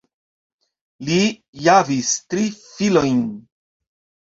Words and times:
Li 1.09 1.17
javis 1.67 2.11
tri 2.33 2.49
filojn. 2.71 3.23